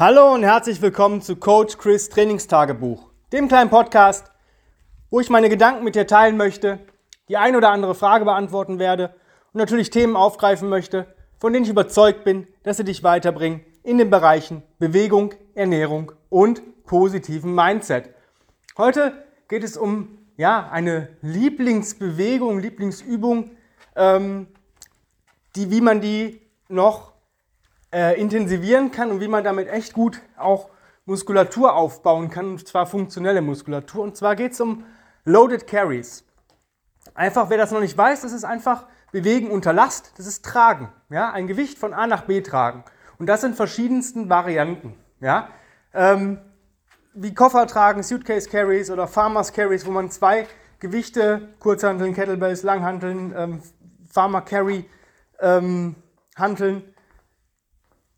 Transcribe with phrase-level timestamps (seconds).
[0.00, 4.30] Hallo und herzlich willkommen zu Coach Chris Trainingstagebuch, dem kleinen Podcast,
[5.10, 6.78] wo ich meine Gedanken mit dir teilen möchte,
[7.28, 9.12] die ein oder andere Frage beantworten werde
[9.52, 13.98] und natürlich Themen aufgreifen möchte, von denen ich überzeugt bin, dass sie dich weiterbringen in
[13.98, 18.14] den Bereichen Bewegung, Ernährung und positiven Mindset.
[18.76, 19.14] Heute
[19.48, 23.50] geht es um ja, eine Lieblingsbewegung, Lieblingsübung,
[23.96, 24.46] ähm,
[25.56, 27.17] die, wie man die noch
[27.92, 30.70] äh, intensivieren kann und wie man damit echt gut auch
[31.06, 34.02] Muskulatur aufbauen kann, und zwar funktionelle Muskulatur.
[34.02, 34.84] Und zwar geht es um
[35.24, 36.24] Loaded Carries.
[37.14, 40.92] Einfach, wer das noch nicht weiß, das ist einfach Bewegen unter Last, das ist Tragen.
[41.08, 41.32] Ja?
[41.32, 42.84] Ein Gewicht von A nach B tragen.
[43.18, 44.94] Und das in verschiedensten Varianten.
[45.20, 45.48] Ja?
[45.94, 46.38] Ähm,
[47.14, 50.46] wie Koffer tragen, Suitcase Carries oder Farmers Carries, wo man zwei
[50.78, 53.62] Gewichte, Kurzhanteln, Kettlebells, Langhanteln, ähm,
[54.10, 54.88] Farmer Carry,
[55.40, 55.96] ähm,
[56.36, 56.82] Hanteln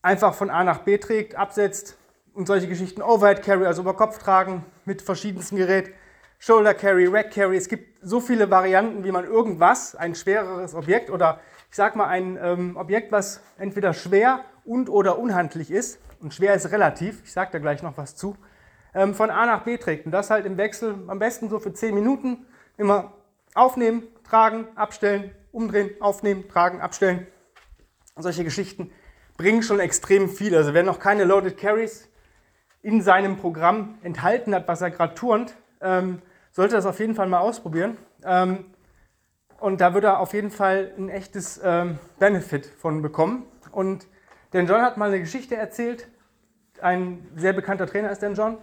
[0.02, 1.96] einfach von A nach B trägt, absetzt
[2.32, 3.02] und solche Geschichten.
[3.02, 5.92] Overhead Carry, also über Kopf tragen mit verschiedensten Geräten.
[6.38, 7.56] Shoulder Carry, Rack Carry.
[7.56, 12.06] Es gibt so viele Varianten, wie man irgendwas, ein schwereres Objekt oder ich sag mal
[12.06, 16.00] ein ähm, Objekt, was entweder schwer und oder unhandlich ist.
[16.20, 18.36] Und schwer ist relativ, ich sage da gleich noch was zu,
[18.94, 20.06] ähm, von A nach B trägt.
[20.06, 22.46] Und das halt im Wechsel am besten so für 10 Minuten.
[22.76, 23.12] Immer
[23.54, 27.26] aufnehmen, tragen, abstellen, umdrehen, aufnehmen, tragen, abstellen.
[28.14, 28.90] Und solche Geschichten
[29.40, 30.54] bringen schon extrem viel.
[30.54, 32.10] Also wer noch keine Loaded Carries
[32.82, 36.20] in seinem Programm enthalten hat, was er gerade turnt, ähm,
[36.52, 37.96] sollte das auf jeden Fall mal ausprobieren.
[38.22, 38.66] Ähm,
[39.58, 43.46] und da wird er auf jeden Fall ein echtes ähm, Benefit von bekommen.
[43.72, 44.08] Und
[44.50, 46.06] Dan John hat mal eine Geschichte erzählt.
[46.82, 48.58] Ein sehr bekannter Trainer ist Dan John.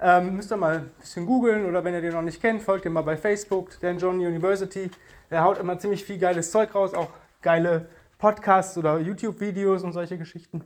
[0.00, 2.86] Ähm, müsst ihr mal ein bisschen googeln oder wenn ihr den noch nicht kennt, folgt
[2.86, 4.90] ihm mal bei Facebook, Dan John University.
[5.28, 7.10] Er haut immer ziemlich viel geiles Zeug raus, auch
[7.42, 7.88] geile
[8.24, 10.64] Podcasts oder YouTube-Videos und solche Geschichten.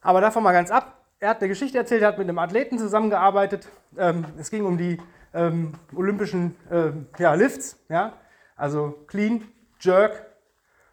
[0.00, 1.04] Aber davon mal ganz ab.
[1.18, 3.68] Er hat eine Geschichte erzählt, er hat mit einem Athleten zusammengearbeitet.
[3.98, 4.98] Ähm, es ging um die
[5.34, 8.14] ähm, olympischen äh, ja, Lifts, ja?
[8.56, 9.46] also Clean,
[9.78, 10.24] Jerk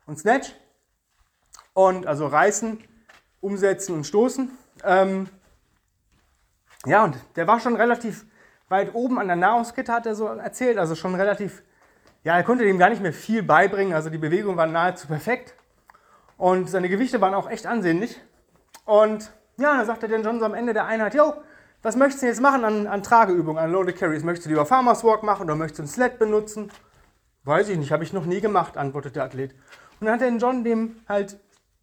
[0.05, 0.53] und Snatch.
[1.71, 2.83] Und also reißen,
[3.39, 4.51] umsetzen und stoßen.
[4.83, 5.29] Ähm,
[6.85, 8.25] ja, und der war schon relativ
[8.67, 10.77] weit oben an der Nahrungskette, hat er so erzählt.
[10.79, 11.63] Also schon relativ,
[12.25, 13.93] ja, er konnte dem gar nicht mehr viel beibringen.
[13.93, 15.55] Also die Bewegung war nahezu perfekt.
[16.37, 18.19] Und seine Gewichte waren auch echt ansehnlich.
[18.85, 21.33] Und ja, dann sagte dann John so am Ende der Einheit, yo,
[21.81, 24.23] was möchtest du jetzt machen an, an Trageübungen, an Loaded Carries?
[24.23, 26.71] Möchtest du lieber Farmers Walk machen oder möchtest du einen Sled benutzen?
[27.43, 29.53] Weiß ich nicht, habe ich noch nie gemacht, antwortet der Athlet.
[29.99, 31.39] Und dann hat dann John dem halt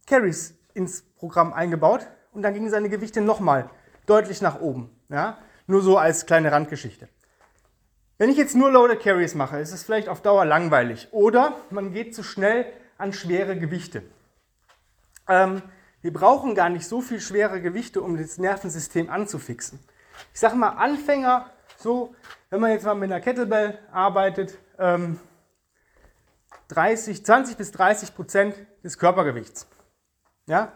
[0.07, 3.69] Carries ins Programm eingebaut und dann gingen seine Gewichte nochmal
[4.07, 4.89] deutlich nach oben.
[5.09, 5.37] Ja?
[5.67, 7.07] Nur so als kleine Randgeschichte.
[8.17, 11.07] Wenn ich jetzt nur Loaded Carries mache, ist es vielleicht auf Dauer langweilig.
[11.11, 12.65] Oder man geht zu schnell
[12.97, 14.03] an schwere Gewichte.
[15.27, 15.61] Ähm,
[16.01, 19.79] wir brauchen gar nicht so viel schwere Gewichte, um das Nervensystem anzufixen.
[20.33, 22.15] Ich sage mal, Anfänger, so,
[22.49, 25.19] wenn man jetzt mal mit einer Kettlebell arbeitet, ähm,
[26.69, 29.67] 30, 20 bis 30 Prozent des Körpergewichts.
[30.47, 30.71] Ja?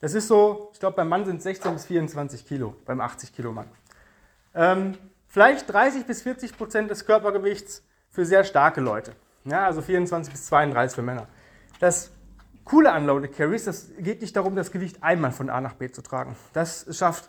[0.00, 3.32] Das ist so, ich glaube, beim Mann sind es 16 bis 24 Kilo, beim 80
[3.32, 3.70] Kilo Mann.
[4.54, 9.14] Ähm, vielleicht 30 bis 40 Prozent des Körpergewichts für sehr starke Leute.
[9.44, 11.28] Ja, also 24 bis 32 für Männer.
[11.80, 12.10] Das
[12.64, 15.90] Coole an Loaded Carries, das geht nicht darum, das Gewicht einmal von A nach B
[15.90, 16.34] zu tragen.
[16.52, 17.28] Das schafft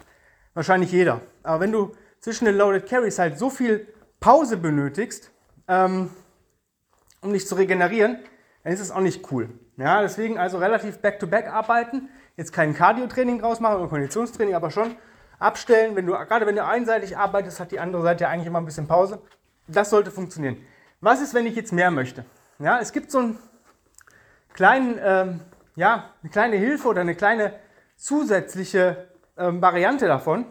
[0.54, 1.22] wahrscheinlich jeder.
[1.44, 3.88] Aber wenn du zwischen den Loaded Carries halt so viel
[4.20, 5.32] Pause benötigst,
[5.68, 6.10] ähm,
[7.22, 8.20] um dich zu regenerieren,
[8.64, 9.50] dann ist es auch nicht cool.
[9.78, 12.10] Ja, deswegen also relativ back-to-back -back arbeiten.
[12.38, 14.96] Jetzt kein Cardio-Training draus machen oder Konditionstraining, aber schon
[15.38, 15.96] abstellen.
[15.96, 18.66] Wenn du, gerade wenn du einseitig arbeitest, hat die andere Seite ja eigentlich immer ein
[18.66, 19.22] bisschen Pause.
[19.68, 20.58] Das sollte funktionieren.
[21.02, 22.26] Was ist, wenn ich jetzt mehr möchte?
[22.60, 23.40] Ja, es gibt so ein
[24.56, 25.42] kleinen, ähm,
[25.76, 27.54] ja, eine kleine Hilfe oder eine kleine
[27.98, 30.46] zusätzliche ähm, Variante davon,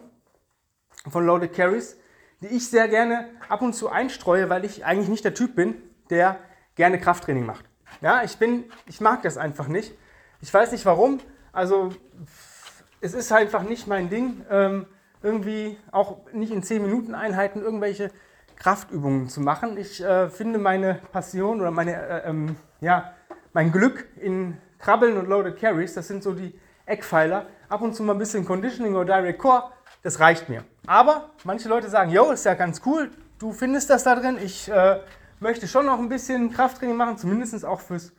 [1.09, 1.97] von Loaded Carries,
[2.41, 5.76] die ich sehr gerne ab und zu einstreue, weil ich eigentlich nicht der Typ bin,
[6.10, 6.38] der
[6.75, 7.65] gerne Krafttraining macht.
[8.03, 9.94] Ja, ich bin, ich mag das einfach nicht.
[10.42, 11.21] Ich weiß nicht warum.
[11.53, 11.91] Also
[13.00, 14.86] es ist einfach nicht mein Ding, ähm,
[15.22, 18.10] irgendwie auch nicht in 10 Minuten Einheiten irgendwelche
[18.57, 19.78] Kraftübungen zu machen.
[19.78, 23.15] Ich äh, finde meine Passion oder meine äh, ähm, ja,
[23.54, 26.53] mein Glück in Krabbeln und Loaded Carries, das sind so die
[26.84, 27.47] Eckpfeiler.
[27.68, 29.71] Ab und zu mal ein bisschen Conditioning oder Direct Core,
[30.03, 30.65] das reicht mir.
[30.86, 34.39] Aber manche Leute sagen, yo, ist ja ganz cool, du findest das da drin.
[34.42, 35.01] Ich äh,
[35.41, 38.12] möchte schon noch ein bisschen Krafttraining machen, zumindest auch fürs,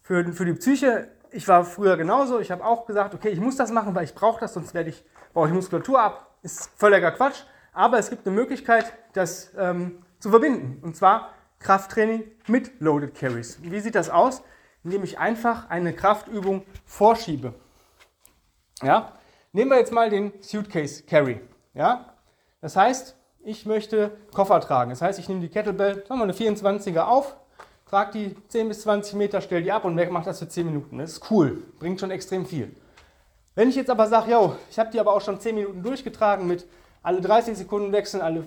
[0.00, 1.08] für, für die Psyche.
[1.30, 2.40] Ich war früher genauso.
[2.40, 4.88] Ich habe auch gesagt, okay, ich muss das machen, weil ich brauche das, sonst werde
[4.88, 5.04] ich,
[5.34, 6.34] baue ich Muskulatur ab.
[6.42, 7.42] Ist völliger Quatsch.
[7.74, 10.82] Aber es gibt eine Möglichkeit, das ähm, zu verbinden.
[10.82, 11.30] Und zwar
[11.60, 13.58] Krafttraining mit Loaded Carries.
[13.62, 14.42] Wie sieht das aus?
[14.84, 17.54] Indem ich einfach eine Kraftöbung vorschiebe.
[18.82, 19.12] Ja?
[19.52, 21.40] Nehmen wir jetzt mal den Suitcase Carry.
[21.74, 22.14] Ja?
[22.60, 24.90] Das heißt, ich möchte Koffer tragen.
[24.90, 27.36] Das heißt, ich nehme die Kettlebell, sagen wir eine 24er auf,
[27.86, 30.98] trage die 10 bis 20 Meter, stelle die ab und mache das für 10 Minuten.
[30.98, 32.74] Das ist cool, bringt schon extrem viel.
[33.54, 36.46] Wenn ich jetzt aber sage, yo, ich habe die aber auch schon 10 Minuten durchgetragen
[36.46, 36.66] mit
[37.02, 38.44] alle 30 Sekunden wechseln, alle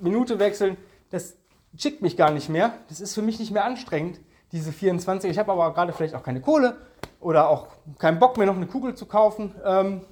[0.00, 0.76] Minute wechseln,
[1.10, 1.36] das
[1.76, 2.72] schickt mich gar nicht mehr.
[2.88, 4.20] Das ist für mich nicht mehr anstrengend,
[4.52, 5.30] diese 24.
[5.30, 6.76] Ich habe aber gerade vielleicht auch keine Kohle
[7.20, 7.68] oder auch
[7.98, 9.54] keinen Bock mehr, noch eine Kugel zu kaufen.
[9.64, 10.02] Ähm,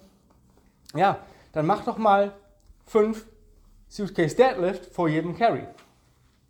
[0.94, 1.18] ja,
[1.52, 2.32] dann mach doch mal
[2.86, 3.26] 5
[3.88, 5.66] Suitcase Deadlift vor jedem Carry.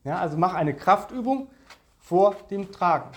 [0.04, 1.48] Ja, also mach eine Kraftübung
[1.98, 3.10] vor dem Tragen.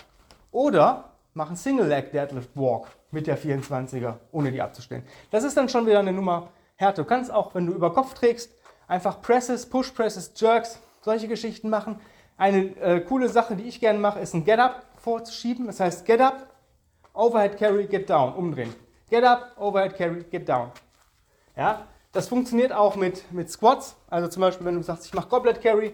[0.50, 5.04] Oder mach einen Single Leg Deadlift Walk mit der 24er, ohne die abzustellen.
[5.30, 7.02] Das ist dann schon wieder eine Nummer härter.
[7.02, 8.52] Du kannst auch, wenn du über Kopf trägst,
[8.88, 12.00] einfach Presses, Push Presses, Jerks, solche Geschichten machen.
[12.40, 15.66] Eine äh, coole Sache, die ich gerne mache, ist ein Get Up vorzuschieben.
[15.66, 16.46] Das heißt Get Up,
[17.12, 18.74] Overhead Carry, Get Down, umdrehen.
[19.10, 20.70] Get Up, Overhead Carry, Get Down.
[21.54, 23.94] Ja, das funktioniert auch mit, mit Squats.
[24.08, 25.92] Also zum Beispiel, wenn du sagst, ich mache Goblet Carry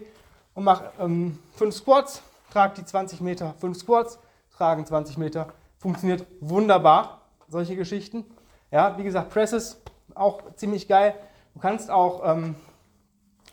[0.53, 4.17] und mache 5 ähm, Squats, trage die 20 Meter, 5 Squats,
[4.55, 5.49] tragen 20 Meter.
[5.79, 8.23] Funktioniert wunderbar, solche Geschichten.
[8.71, 9.81] Ja, wie gesagt, Presses
[10.15, 11.13] auch ziemlich geil.
[11.53, 12.55] Du kannst auch ähm,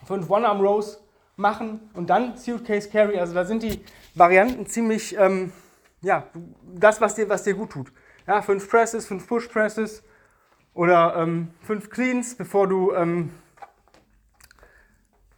[0.06, 1.03] fünf One-Arm-Rows
[1.36, 3.18] machen und dann Suitcase Carry.
[3.18, 3.84] Also da sind die
[4.14, 5.52] Varianten ziemlich, ähm,
[6.00, 6.26] ja,
[6.74, 7.92] das, was dir, was dir gut tut.
[8.26, 10.02] Ja, fünf Presses, fünf Push Presses
[10.72, 13.30] oder ähm, fünf Cleans, bevor du ähm,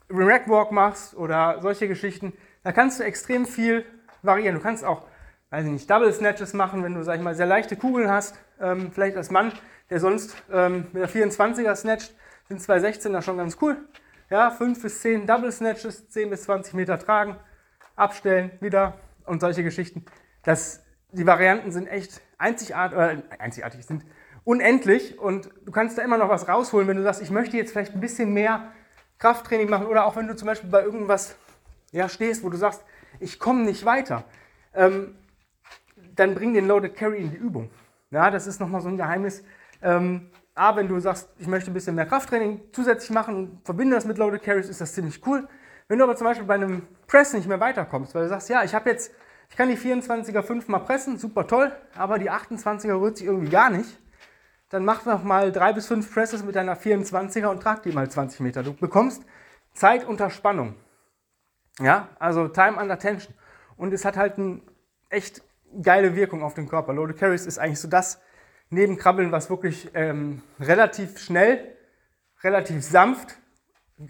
[0.09, 2.33] Rack Walk machst oder solche Geschichten.
[2.63, 3.85] Da kannst du extrem viel
[4.23, 4.57] variieren.
[4.57, 5.03] Du kannst auch,
[5.51, 8.37] weiß ich nicht, Double Snatches machen, wenn du, sag ich mal, sehr leichte Kugeln hast.
[8.61, 9.53] Ähm, vielleicht als Mann,
[9.91, 12.15] der sonst ähm, mit der 24er snatcht,
[12.49, 13.77] sind 216er schon ganz cool.
[14.29, 17.37] Ja, 5 bis 10 Double Snatches, 10 bis 20 Meter tragen,
[17.95, 18.95] abstellen, wieder
[19.25, 20.05] und solche Geschichten.
[20.43, 24.05] Das, die Varianten sind echt einzigartig, äh, einzigartig, sind
[24.43, 27.71] unendlich und du kannst da immer noch was rausholen, wenn du sagst, ich möchte jetzt
[27.71, 28.73] vielleicht ein bisschen mehr
[29.19, 31.37] Krafttraining machen oder auch wenn du zum Beispiel bei irgendwas
[31.93, 32.85] ja, stehst, wo du sagst,
[33.21, 34.25] ich komme nicht weiter,
[34.75, 35.17] ähm,
[36.17, 37.71] dann bring den Loaded Carry in die Übung.
[38.11, 39.45] Ja, das ist nochmal so ein Geheimnis.
[39.83, 43.95] Ähm, A, wenn du sagst, ich möchte ein bisschen mehr Krafttraining zusätzlich machen und verbinde
[43.95, 45.47] das mit Loaded Carries, ist das ziemlich cool.
[45.87, 48.65] Wenn du aber zum Beispiel bei einem Press nicht mehr weiterkommst, weil du sagst, ja,
[48.65, 49.13] ich habe jetzt,
[49.51, 53.69] ich kann die 24er fünfmal pressen, super toll, aber die 28er rührt sich irgendwie gar
[53.69, 54.01] nicht,
[54.71, 58.11] dann mach noch mal drei bis fünf Presses mit deiner 24er und trag die mal
[58.11, 58.63] 20 Meter.
[58.63, 59.23] Du bekommst
[59.75, 60.75] Zeit unter Spannung.
[61.79, 63.35] Ja, also Time under Tension.
[63.77, 64.63] Und es hat halt eine
[65.11, 65.43] echt
[65.83, 66.95] geile Wirkung auf den Körper.
[66.95, 68.23] Loaded Carries ist eigentlich so das,
[68.71, 71.77] neben Krabbeln, was wirklich ähm, relativ schnell,
[72.43, 73.37] relativ sanft,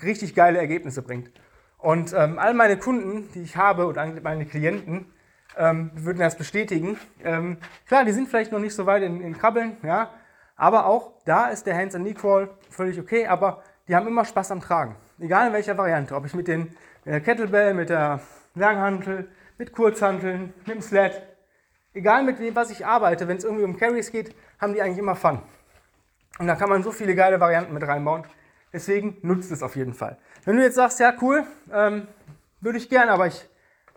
[0.03, 1.31] richtig geile Ergebnisse bringt.
[1.79, 5.13] Und ähm, all meine Kunden, die ich habe oder meine Klienten,
[5.57, 6.99] ähm, würden das bestätigen.
[7.23, 10.11] Ähm, klar, die sind vielleicht noch nicht so weit in, in Krabbeln, ja,
[10.57, 14.97] aber auch da ist der Hands-and-Knee-Crawl völlig okay, aber die haben immer Spaß am Tragen.
[15.19, 16.63] Egal in welcher Variante, ob ich mit, den,
[17.05, 18.21] mit der Kettlebell, mit der
[18.55, 19.29] Langhantel,
[19.59, 21.23] mit Kurzhanteln, mit dem Sled,
[21.93, 24.99] egal mit dem, was ich arbeite, wenn es irgendwie um Carries geht, haben die eigentlich
[24.99, 25.41] immer Fun.
[26.39, 28.25] Und da kann man so viele geile Varianten mit reinbauen.
[28.73, 30.19] Deswegen nutzt es auf jeden Fall.
[30.45, 32.09] Wenn du jetzt sagst, ja cool, ähm,
[32.61, 33.49] würde ich gern, aber ich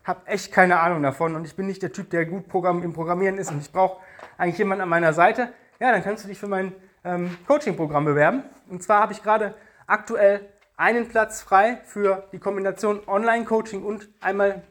[0.03, 2.93] habe echt keine Ahnung davon und ich bin nicht der Typ, der gut Programm, im
[2.93, 4.01] Programmieren ist und ich brauche
[4.37, 6.73] eigentlich jemanden an meiner Seite, ja, dann kannst du dich für mein
[7.03, 8.43] ähm, Coaching-Programm bewerben.
[8.69, 9.53] Und zwar habe ich gerade
[9.87, 10.41] aktuell
[10.77, 14.63] einen Platz frei für die Kombination Online-Coaching und einmal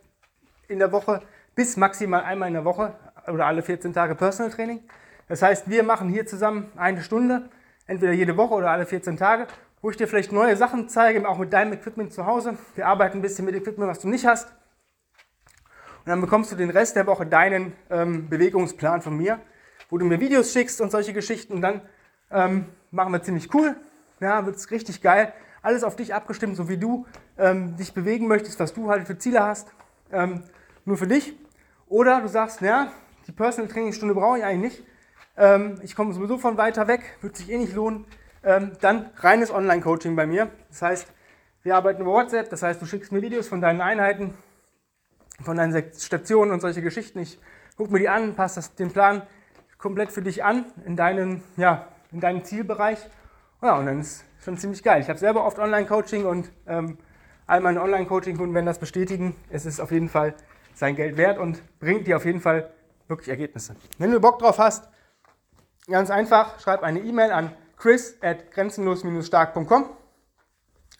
[0.68, 1.22] in der Woche
[1.54, 2.94] bis maximal einmal in der Woche
[3.26, 4.80] oder alle 14 Tage Personal Training.
[5.28, 7.50] Das heißt, wir machen hier zusammen eine Stunde,
[7.86, 9.46] entweder jede Woche oder alle 14 Tage,
[9.82, 12.56] wo ich dir vielleicht neue Sachen zeige, auch mit deinem Equipment zu Hause.
[12.74, 14.48] Wir arbeiten ein bisschen mit Equipment, was du nicht hast.
[14.48, 19.38] Und dann bekommst du den Rest der Woche deinen ähm, Bewegungsplan von mir,
[19.90, 21.52] wo du mir Videos schickst und solche Geschichten.
[21.52, 21.82] Und dann
[22.30, 23.76] ähm, machen wir ziemlich cool.
[24.20, 25.32] Ja, wird es richtig geil.
[25.60, 27.06] Alles auf dich abgestimmt, so wie du
[27.36, 29.68] ähm, dich bewegen möchtest, was du halt für Ziele hast.
[30.10, 30.44] Ähm,
[30.86, 31.36] nur für dich.
[31.86, 32.90] Oder du sagst, ja,
[33.26, 34.87] die Personal Trainingstunde brauche ich eigentlich nicht.
[35.38, 38.06] Ähm, ich komme sowieso von weiter weg, wird sich eh nicht lohnen.
[38.42, 40.50] Ähm, dann reines Online-Coaching bei mir.
[40.68, 41.12] Das heißt,
[41.62, 44.34] wir arbeiten über WhatsApp, das heißt, du schickst mir Videos von deinen Einheiten,
[45.42, 47.20] von deinen Stationen und solche Geschichten.
[47.20, 47.38] Ich
[47.76, 49.22] gucke mir die an, passe das, den Plan
[49.76, 52.98] komplett für dich an in deinen, ja, in deinen Zielbereich.
[53.62, 55.00] Ja, und dann ist schon ziemlich geil.
[55.00, 56.98] Ich habe selber oft Online-Coaching und ähm,
[57.46, 59.36] all meine Online-Coaching-Kunden werden das bestätigen.
[59.50, 60.34] Es ist auf jeden Fall
[60.74, 62.70] sein Geld wert und bringt dir auf jeden Fall
[63.08, 63.76] wirklich Ergebnisse.
[63.98, 64.88] Wenn du Bock drauf hast,
[65.88, 69.88] Ganz einfach, schreib eine E-Mail an chris at grenzenlos-stark.com.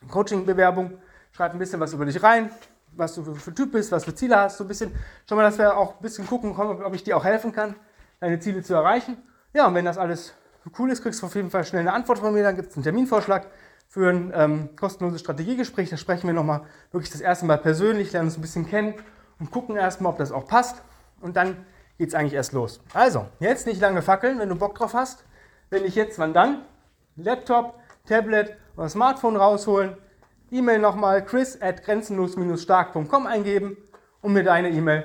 [0.09, 0.99] Coaching-Bewerbung,
[1.33, 2.51] schreib ein bisschen was über dich rein,
[2.93, 4.95] was du für, Typ bist, was für Ziele hast, so ein bisschen.
[5.29, 7.75] Schau mal, dass wir auch ein bisschen gucken, ob ich dir auch helfen kann,
[8.21, 9.19] deine Ziele zu erreichen.
[9.53, 10.33] Ja, und wenn das alles
[10.79, 12.43] cool ist, kriegst du auf jeden Fall schnell eine Antwort von mir.
[12.43, 13.47] Dann gibt es einen Terminvorschlag
[13.89, 15.91] für ein ähm, kostenloses Strategiegespräch.
[15.91, 18.95] Da sprechen wir nochmal wirklich das erste Mal persönlich, lernen uns ein bisschen kennen
[19.39, 20.83] und gucken erstmal, ob das auch passt.
[21.21, 21.67] Und dann
[21.99, 22.81] geht es eigentlich erst los.
[22.95, 25.25] Also, jetzt nicht lange fackeln, wenn du Bock drauf hast.
[25.69, 26.65] Wenn nicht jetzt, wann dann?
[27.17, 27.79] Laptop,
[28.09, 29.97] Tablet oder Smartphone rausholen.
[30.51, 33.77] E-Mail nochmal chris at grenzenlos-stark.com eingeben
[34.23, 35.05] und mir deine E-Mail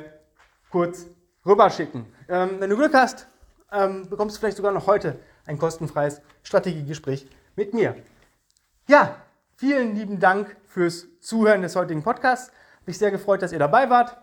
[0.71, 1.07] kurz
[1.45, 2.05] rüberschicken.
[2.29, 3.27] Ähm, wenn du Glück hast,
[3.71, 7.95] ähm, bekommst du vielleicht sogar noch heute ein kostenfreies Strategiegespräch mit mir.
[8.88, 9.17] Ja,
[9.55, 12.51] vielen lieben Dank fürs Zuhören des heutigen Podcasts.
[12.85, 14.17] Mich sehr gefreut, dass ihr dabei wart.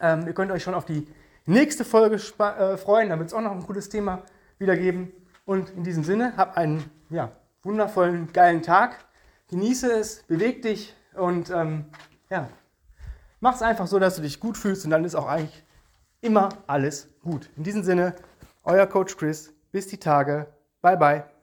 [0.00, 1.08] Ähm, ihr könnt euch schon auf die
[1.46, 3.10] nächste Folge äh, freuen.
[3.10, 4.22] Da wird es auch noch ein cooles Thema
[4.58, 5.12] wieder geben.
[5.44, 7.32] Und in diesem Sinne, hab einen ja,
[7.62, 9.04] wundervollen, geilen Tag.
[9.48, 11.86] Genieße es, beweg dich und ähm,
[12.30, 12.48] ja,
[13.40, 15.64] mach es einfach so, dass du dich gut fühlst und dann ist auch eigentlich
[16.22, 17.50] immer alles gut.
[17.56, 18.14] In diesem Sinne,
[18.64, 19.52] euer Coach Chris.
[19.70, 20.46] Bis die Tage.
[20.80, 21.33] Bye bye.